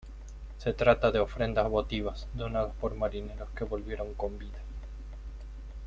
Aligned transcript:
Se 0.57 0.73
trata 0.73 1.11
de 1.11 1.19
ofrendas 1.19 1.69
votivas 1.69 2.27
donadas 2.33 2.73
por 2.81 2.95
marineros 2.95 3.49
que 3.51 3.65
volvieron 3.65 4.15
con 4.15 4.35
vida. 4.39 4.57